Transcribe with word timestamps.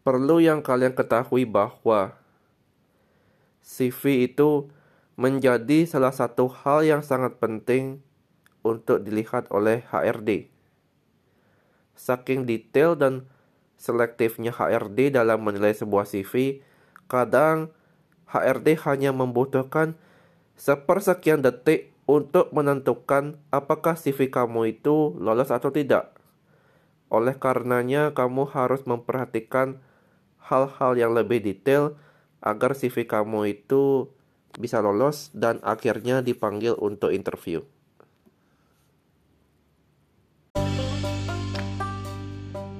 perlu 0.00 0.40
yang 0.40 0.64
kalian 0.64 0.96
ketahui 0.96 1.44
bahwa 1.44 2.16
CV 3.60 4.32
itu 4.32 4.72
menjadi 5.20 5.84
salah 5.84 6.16
satu 6.16 6.48
hal 6.48 6.80
yang 6.80 7.04
sangat 7.04 7.36
penting 7.36 8.00
untuk 8.64 9.04
dilihat 9.04 9.52
oleh 9.52 9.84
HRD. 9.92 10.48
Saking 11.92 12.48
detail 12.48 12.96
dan 12.96 13.28
selektifnya 13.76 14.52
HRD 14.52 15.12
dalam 15.12 15.44
menilai 15.44 15.76
sebuah 15.76 16.08
CV, 16.08 16.64
kadang 17.04 17.68
HRD 18.32 18.80
hanya 18.88 19.12
membutuhkan 19.12 19.96
sepersekian 20.56 21.44
detik 21.44 21.92
untuk 22.08 22.52
menentukan 22.56 23.36
apakah 23.52 23.96
CV 23.96 24.32
kamu 24.32 24.80
itu 24.80 25.12
lolos 25.20 25.52
atau 25.52 25.68
tidak. 25.68 26.16
Oleh 27.12 27.36
karenanya, 27.36 28.16
kamu 28.16 28.48
harus 28.48 28.86
memperhatikan 28.86 29.82
hal-hal 30.44 30.92
yang 30.96 31.12
lebih 31.12 31.44
detail 31.44 31.96
agar 32.40 32.72
CV 32.72 33.04
kamu 33.04 33.60
itu 33.60 34.08
bisa 34.56 34.82
lolos 34.82 35.30
dan 35.36 35.60
akhirnya 35.62 36.24
dipanggil 36.24 36.74
untuk 36.80 37.14
interview. 37.14 37.62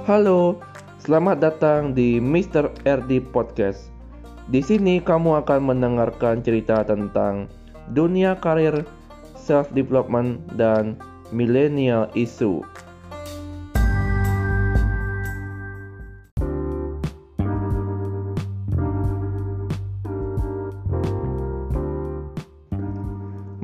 Halo, 0.09 0.59
selamat 0.99 1.39
datang 1.39 1.95
di 1.95 2.19
Mr. 2.19 2.73
RD 2.83 3.31
Podcast. 3.31 3.95
Di 4.51 4.59
sini 4.59 4.99
kamu 4.99 5.47
akan 5.47 5.71
mendengarkan 5.71 6.43
cerita 6.43 6.83
tentang 6.83 7.47
dunia 7.95 8.35
karir, 8.35 8.83
self 9.39 9.71
development 9.71 10.43
dan 10.59 10.99
millennial 11.31 12.11
issue. 12.19 12.59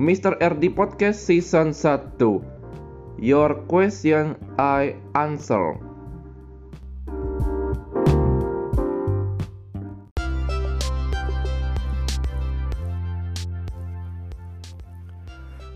Mr. 0.06 0.38
RD 0.38 0.70
Podcast 0.70 1.18
Season 1.26 1.74
1 1.74 2.22
Your 3.18 3.66
question 3.66 4.38
I 4.54 4.94
answer 5.18 5.82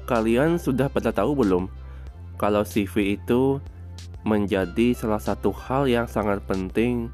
Kalian 0.06 0.62
sudah 0.62 0.86
pada 0.86 1.11
tahu 1.11 1.34
belum 1.34 1.67
kalau 2.39 2.62
CV 2.62 3.19
itu 3.19 3.58
menjadi 4.23 4.95
salah 4.95 5.19
satu 5.19 5.51
hal 5.51 5.91
yang 5.91 6.06
sangat 6.06 6.39
penting 6.47 7.11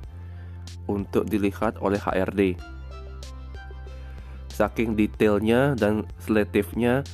untuk 0.84 1.24
dilihat 1.32 1.80
oleh 1.80 1.96
HRD 1.96 2.75
Saking 4.56 4.96
detailnya 4.96 5.76
dan 5.76 6.08
selektifnya 6.16 7.04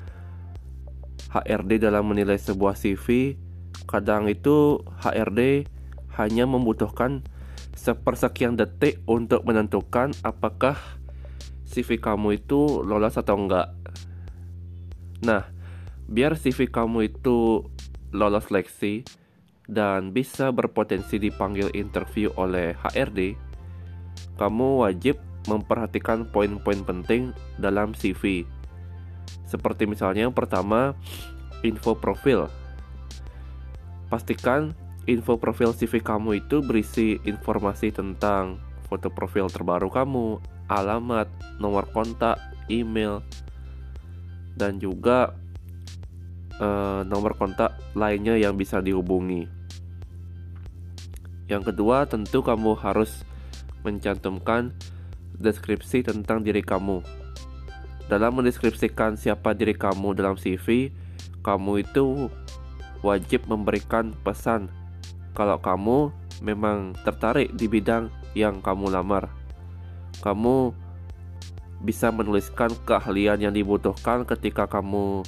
HRD 1.35 1.83
dalam 1.83 2.07
menilai 2.07 2.39
sebuah 2.39 2.79
CV, 2.79 3.35
kadang 3.91 4.31
itu 4.31 4.79
HRD 5.03 5.67
hanya 6.15 6.47
membutuhkan 6.47 7.27
sepersekian 7.75 8.55
detik 8.55 9.03
untuk 9.11 9.43
menentukan 9.43 10.15
apakah 10.23 10.79
CV 11.67 11.99
kamu 11.99 12.39
itu 12.39 12.85
lolos 12.87 13.19
atau 13.19 13.35
enggak. 13.35 13.75
Nah, 15.27 15.51
biar 16.07 16.39
CV 16.39 16.71
kamu 16.71 17.11
itu 17.11 17.67
lolos 18.15 18.53
seleksi 18.53 19.03
dan 19.67 20.15
bisa 20.15 20.55
berpotensi 20.55 21.19
dipanggil 21.19 21.75
interview 21.75 22.29
oleh 22.39 22.77
HRD, 22.77 23.35
kamu 24.37 24.85
wajib 24.85 25.19
memperhatikan 25.47 26.29
poin-poin 26.31 26.83
penting 26.87 27.35
dalam 27.59 27.95
CV. 27.97 28.47
Seperti 29.47 29.85
misalnya 29.85 30.29
yang 30.31 30.37
pertama, 30.37 30.95
info 31.67 31.99
profil. 31.99 32.47
Pastikan 34.09 34.77
info 35.09 35.41
profil 35.41 35.75
CV 35.75 35.99
kamu 35.99 36.45
itu 36.45 36.63
berisi 36.63 37.19
informasi 37.27 37.91
tentang 37.91 38.61
foto 38.87 39.09
profil 39.09 39.49
terbaru 39.49 39.89
kamu, 39.89 40.39
alamat, 40.69 41.27
nomor 41.57 41.89
kontak, 41.91 42.37
email, 42.69 43.25
dan 44.55 44.77
juga 44.77 45.33
uh, 46.61 47.01
nomor 47.09 47.35
kontak 47.41 47.73
lainnya 47.97 48.37
yang 48.37 48.55
bisa 48.55 48.85
dihubungi. 48.85 49.49
Yang 51.49 51.73
kedua, 51.73 52.05
tentu 52.09 52.45
kamu 52.45 52.77
harus 52.79 53.25
mencantumkan 53.83 54.73
deskripsi 55.39 56.05
tentang 56.05 56.45
diri 56.45 56.61
kamu. 56.61 57.01
Dalam 58.11 58.37
mendeskripsikan 58.37 59.17
siapa 59.17 59.57
diri 59.57 59.73
kamu 59.73 60.13
dalam 60.19 60.37
CV, 60.37 60.93
kamu 61.41 61.87
itu 61.87 62.29
wajib 63.01 63.49
memberikan 63.49 64.15
pesan 64.23 64.69
kalau 65.33 65.59
kamu 65.59 66.13
memang 66.45 66.93
tertarik 67.07 67.55
di 67.57 67.67
bidang 67.71 68.13
yang 68.37 68.61
kamu 68.61 68.93
lamar. 68.93 69.31
Kamu 70.21 70.77
bisa 71.83 72.15
menuliskan 72.15 72.71
keahlian 72.87 73.43
yang 73.43 73.55
dibutuhkan 73.55 74.23
ketika 74.23 74.71
kamu 74.71 75.27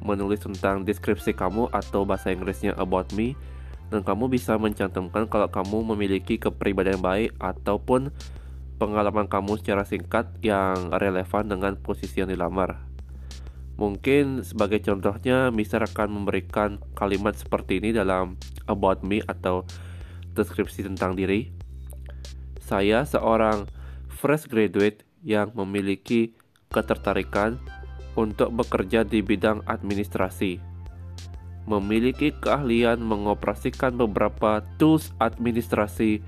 menulis 0.00 0.44
tentang 0.44 0.84
deskripsi 0.84 1.36
kamu 1.36 1.68
atau 1.72 2.04
bahasa 2.04 2.32
Inggrisnya 2.32 2.76
about 2.76 3.12
me 3.16 3.36
dan 3.92 4.00
kamu 4.00 4.32
bisa 4.32 4.56
mencantumkan 4.56 5.28
kalau 5.28 5.48
kamu 5.48 5.94
memiliki 5.94 6.40
kepribadian 6.40 7.00
baik 7.00 7.36
ataupun 7.40 8.08
pengalaman 8.84 9.24
kamu 9.24 9.56
secara 9.56 9.88
singkat 9.88 10.28
yang 10.44 10.92
relevan 10.92 11.48
dengan 11.48 11.80
posisi 11.80 12.20
yang 12.20 12.28
dilamar. 12.28 12.84
Mungkin 13.80 14.44
sebagai 14.44 14.84
contohnya, 14.84 15.48
Mister 15.48 15.80
akan 15.80 16.20
memberikan 16.20 16.78
kalimat 16.92 17.34
seperti 17.34 17.80
ini 17.80 17.96
dalam 17.96 18.36
about 18.68 19.00
me 19.00 19.24
atau 19.24 19.64
deskripsi 20.36 20.84
tentang 20.84 21.16
diri. 21.16 21.48
Saya 22.60 23.02
seorang 23.08 23.66
fresh 24.12 24.46
graduate 24.46 25.02
yang 25.24 25.50
memiliki 25.56 26.36
ketertarikan 26.70 27.58
untuk 28.14 28.54
bekerja 28.54 29.02
di 29.02 29.24
bidang 29.24 29.64
administrasi. 29.66 30.62
Memiliki 31.64 32.30
keahlian 32.44 33.00
mengoperasikan 33.00 33.96
beberapa 33.96 34.60
tools 34.76 35.16
administrasi 35.18 36.20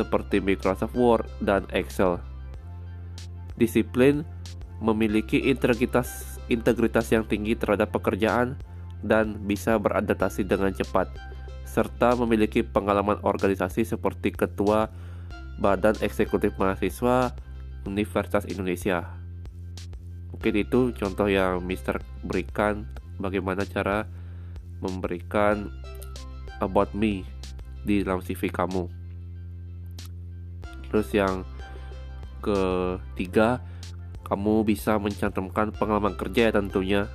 seperti 0.00 0.40
Microsoft 0.40 0.96
Word 0.96 1.28
dan 1.44 1.68
Excel. 1.76 2.16
Disiplin 3.60 4.24
memiliki 4.80 5.52
integritas 5.52 6.40
integritas 6.48 7.12
yang 7.12 7.28
tinggi 7.28 7.52
terhadap 7.54 7.92
pekerjaan 7.92 8.56
dan 9.04 9.36
bisa 9.44 9.76
beradaptasi 9.76 10.48
dengan 10.48 10.72
cepat 10.72 11.12
serta 11.68 12.18
memiliki 12.18 12.66
pengalaman 12.66 13.22
organisasi 13.22 13.86
seperti 13.86 14.34
ketua 14.34 14.90
Badan 15.62 15.94
Eksekutif 16.02 16.56
Mahasiswa 16.58 17.30
Universitas 17.86 18.48
Indonesia. 18.50 19.06
Mungkin 20.34 20.54
itu 20.56 20.90
contoh 20.96 21.28
yang 21.30 21.62
Mister 21.62 22.02
berikan 22.26 22.88
bagaimana 23.20 23.62
cara 23.68 24.08
memberikan 24.80 25.68
about 26.58 26.90
me 26.96 27.22
di 27.84 28.02
dalam 28.02 28.24
CV 28.24 28.50
kamu. 28.50 28.99
Terus 30.90 31.08
yang 31.14 31.46
ketiga, 32.42 33.62
kamu 34.26 34.66
bisa 34.66 34.98
mencantumkan 34.98 35.70
pengalaman 35.74 36.18
kerja 36.18 36.50
ya 36.50 36.52
tentunya. 36.54 37.06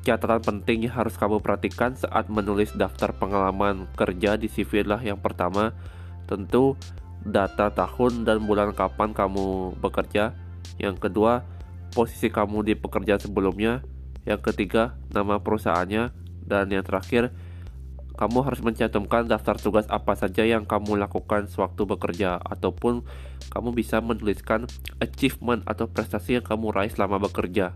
Catatan 0.00 0.40
penting 0.40 0.88
yang 0.88 0.96
harus 0.96 1.20
kamu 1.20 1.44
perhatikan 1.44 1.92
saat 1.92 2.32
menulis 2.32 2.72
daftar 2.72 3.12
pengalaman 3.12 3.84
kerja 3.92 4.40
di 4.40 4.48
CV 4.48 4.80
adalah 4.80 5.04
yang 5.04 5.20
pertama, 5.20 5.76
tentu 6.24 6.72
data 7.20 7.68
tahun 7.68 8.24
dan 8.24 8.40
bulan 8.48 8.72
kapan 8.72 9.12
kamu 9.12 9.76
bekerja. 9.76 10.32
Yang 10.80 10.96
kedua, 11.04 11.44
posisi 11.92 12.32
kamu 12.32 12.64
di 12.64 12.74
pekerjaan 12.80 13.20
sebelumnya. 13.20 13.84
Yang 14.24 14.52
ketiga, 14.52 14.96
nama 15.12 15.36
perusahaannya. 15.40 16.16
Dan 16.48 16.72
yang 16.72 16.82
terakhir, 16.82 17.28
kamu 18.20 18.44
harus 18.44 18.60
mencantumkan 18.60 19.24
daftar 19.24 19.56
tugas 19.56 19.88
apa 19.88 20.12
saja 20.12 20.44
yang 20.44 20.68
kamu 20.68 21.00
lakukan 21.00 21.48
sewaktu 21.48 21.88
bekerja 21.88 22.36
ataupun 22.36 23.00
kamu 23.48 23.72
bisa 23.72 24.04
menuliskan 24.04 24.68
achievement 25.00 25.64
atau 25.64 25.88
prestasi 25.88 26.36
yang 26.36 26.44
kamu 26.44 26.68
raih 26.68 26.92
selama 26.92 27.16
bekerja. 27.16 27.72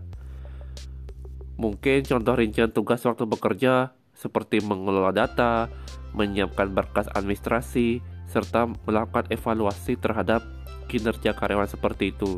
Mungkin 1.57 2.05
contoh 2.05 2.37
rincian 2.37 2.69
tugas 2.69 3.01
waktu 3.09 3.25
bekerja 3.25 3.97
seperti 4.13 4.61
mengelola 4.61 5.09
data, 5.09 5.65
menyiapkan 6.13 6.77
berkas 6.77 7.09
administrasi, 7.17 8.05
serta 8.29 8.69
melakukan 8.85 9.25
evaluasi 9.33 9.97
terhadap 9.97 10.45
kinerja 10.85 11.33
karyawan 11.33 11.65
seperti 11.65 12.13
itu. 12.13 12.37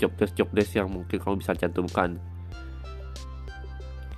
Job 0.00 0.16
desk 0.16 0.40
job 0.40 0.48
desk 0.56 0.72
yang 0.80 0.88
mungkin 0.88 1.20
kamu 1.20 1.44
bisa 1.44 1.52
cantumkan. 1.52 2.16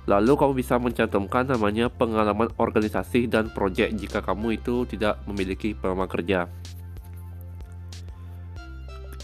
Lalu 0.05 0.37
kamu 0.37 0.53
bisa 0.53 0.77
mencantumkan 0.77 1.49
namanya 1.49 1.89
pengalaman 1.89 2.53
organisasi 2.61 3.25
dan 3.25 3.49
proyek 3.49 3.89
jika 3.97 4.21
kamu 4.21 4.61
itu 4.61 4.85
tidak 4.85 5.17
memiliki 5.25 5.73
pengalaman 5.73 6.05
kerja. 6.05 6.45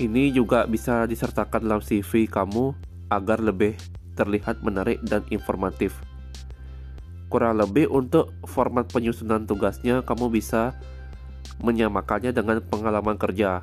Ini 0.01 0.33
juga 0.33 0.65
bisa 0.65 1.05
disertakan 1.05 1.61
dalam 1.61 1.81
CV 1.85 2.25
kamu 2.25 2.73
agar 3.13 3.37
lebih 3.37 3.77
terlihat 4.17 4.65
menarik 4.65 4.97
dan 5.05 5.21
informatif. 5.29 5.93
Kurang 7.29 7.61
lebih 7.61 7.85
untuk 7.93 8.33
format 8.49 8.89
penyusunan 8.89 9.45
tugasnya 9.45 10.01
kamu 10.01 10.33
bisa 10.33 10.73
menyamakannya 11.61 12.33
dengan 12.33 12.57
pengalaman 12.65 13.21
kerja. 13.21 13.61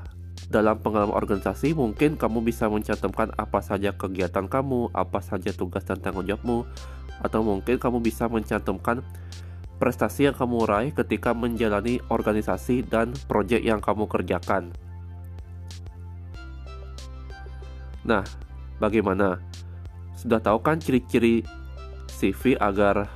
Dalam 0.48 0.80
pengalaman 0.80 1.12
organisasi 1.12 1.74
mungkin 1.76 2.16
kamu 2.16 2.40
bisa 2.40 2.70
mencantumkan 2.70 3.34
apa 3.36 3.60
saja 3.60 3.92
kegiatan 3.92 4.48
kamu, 4.48 4.94
apa 4.94 5.20
saja 5.20 5.52
tugas 5.52 5.84
dan 5.84 6.00
tanggung 6.00 6.24
jawabmu, 6.24 6.64
atau 7.22 7.42
mungkin 7.42 7.76
kamu 7.80 7.98
bisa 8.02 8.30
mencantumkan 8.30 9.02
prestasi 9.78 10.26
yang 10.26 10.34
kamu 10.34 10.66
raih 10.66 10.90
ketika 10.90 11.30
menjalani 11.30 12.02
organisasi 12.10 12.82
dan 12.82 13.14
proyek 13.30 13.62
yang 13.62 13.78
kamu 13.78 14.10
kerjakan. 14.10 14.74
Nah, 18.02 18.26
bagaimana? 18.82 19.38
Sudah 20.18 20.42
tahu 20.42 20.58
kan 20.66 20.82
ciri-ciri 20.82 21.46
CV 22.10 22.58
agar 22.58 23.06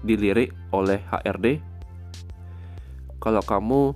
dilirik 0.00 0.56
oleh 0.72 1.04
HRD? 1.04 1.60
Kalau 3.20 3.44
kamu 3.44 3.92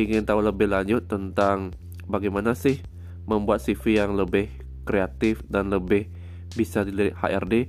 ingin 0.00 0.24
tahu 0.24 0.40
lebih 0.40 0.72
lanjut 0.72 1.04
tentang 1.04 1.76
bagaimana 2.08 2.56
sih 2.56 2.80
membuat 3.28 3.60
CV 3.60 4.00
yang 4.00 4.16
lebih 4.16 4.48
kreatif 4.88 5.44
dan 5.48 5.68
lebih 5.68 6.08
bisa 6.56 6.84
dilirik 6.86 7.16
HRD, 7.20 7.68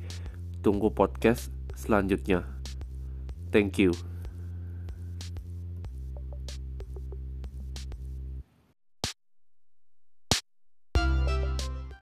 tunggu 0.66 0.90
podcast 0.90 1.54
selanjutnya. 1.78 2.42
Thank 3.54 3.78
you. 3.78 3.94